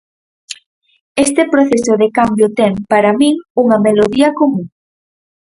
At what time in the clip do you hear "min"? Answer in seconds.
3.19-3.33